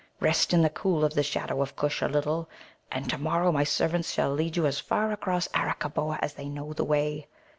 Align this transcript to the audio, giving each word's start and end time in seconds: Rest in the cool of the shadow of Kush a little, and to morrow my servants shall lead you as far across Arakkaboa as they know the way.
Rest 0.19 0.51
in 0.51 0.63
the 0.63 0.69
cool 0.71 1.05
of 1.05 1.13
the 1.13 1.21
shadow 1.21 1.61
of 1.61 1.75
Kush 1.75 2.01
a 2.01 2.07
little, 2.07 2.49
and 2.91 3.07
to 3.11 3.19
morrow 3.19 3.51
my 3.51 3.63
servants 3.63 4.11
shall 4.11 4.31
lead 4.33 4.57
you 4.57 4.65
as 4.65 4.79
far 4.79 5.11
across 5.11 5.47
Arakkaboa 5.49 6.17
as 6.23 6.33
they 6.33 6.49
know 6.49 6.73
the 6.73 6.83
way. 6.83 7.27